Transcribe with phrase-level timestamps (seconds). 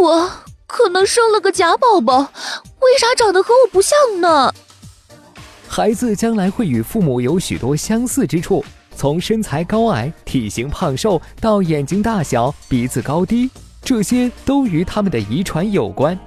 [0.00, 0.30] 我
[0.66, 4.52] 可能生了个假宝宝，为啥长得和我不像呢？
[5.68, 8.64] 孩子将来会与父母有许多相似之处，
[8.96, 13.50] 从身材高矮、体型胖瘦到眼睛大小、鼻子高低，
[13.82, 16.18] 这些都与他们的遗传有关。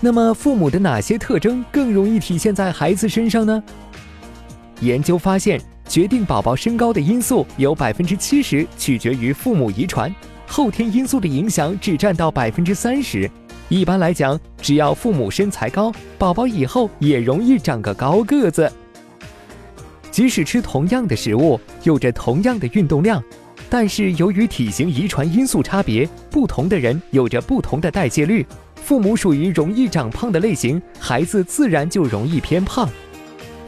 [0.00, 3.62] 那么，父母的哪些特征更容易体现在孩子身上呢？
[4.80, 10.12] 研究发现，决定宝宝身高的因素有百分之七十取决于父母遗传。
[10.50, 13.30] 后天因素的影响只占到百分之三十。
[13.68, 18.70] 一般来讲，只要父母身材高，宝宝以后也容易长个高个子。
[20.10, 23.22] 即使吃同样的食物，有着同样的运动量，
[23.70, 28.44] 但是由于体型遗传因素差别，不同的人有着不同的代谢率。
[28.74, 32.88] 父母属于容易长胖的类型，孩子自然就容易偏胖。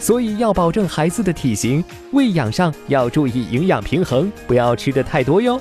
[0.00, 5.60] 所以要保证孩子的体型，喂养上要注意营养平衡，不要吃的太多哟。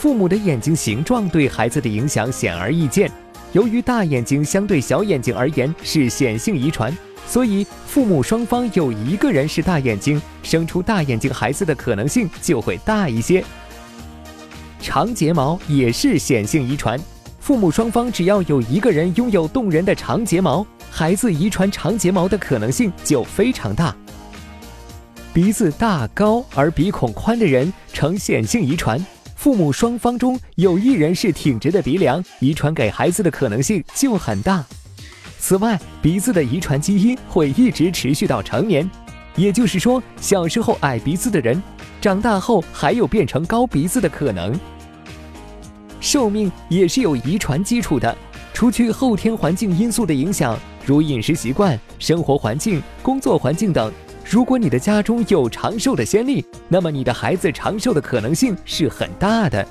[0.00, 3.12] 父母的眼睛形状对孩子的影响显而易见。
[3.52, 13.44] 由于大眼睛相对小眼睛而言是显性遗传，所以父母双方有一个人是大眼睛，生出大眼睛孩子的可能性就会大一些。
[14.80, 16.98] 长睫毛也是显性遗传，
[17.38, 23.94] 父母双方只要有一个人拥有动人的长睫毛，孩子遗传长睫毛的可能性就非常大。
[25.34, 28.98] 鼻子大高而鼻孔宽的人呈显性遗传。
[29.40, 34.62] 父母双方中有一人是挺直的鼻梁，遗传给孩子的可能性就很大。
[35.38, 38.86] 此外，鼻子的遗传基因会一直持续到成年，
[39.36, 41.62] 也就是说，小时候矮鼻子的人，
[42.02, 44.54] 长大后还有变成高鼻子的可能。
[46.02, 48.14] 寿命也是有遗传基础的，
[48.52, 50.54] 除去后天环境因素的影响，
[50.84, 53.90] 如饮食习惯、生活环境、工作环境等。
[54.30, 59.66] 如果你的家中有长寿的先例，那么你的孩子长寿的可能性是很大的。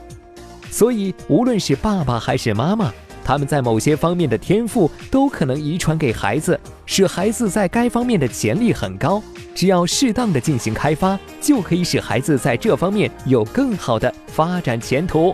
[0.69, 2.91] 所以，无论是爸爸还是妈妈，
[3.23, 9.23] 他们在某些方面的天赋都可能遗传给孩子，使孩子在该方面的潜力很高。
[9.55, 15.33] 只要适当的进行开发，就可以使孩子在这方面有更好的发展前途。